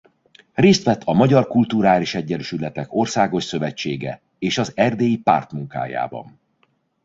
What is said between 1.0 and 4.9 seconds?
a Magyar Kulturális Egyesületek Országos Szövetsége és az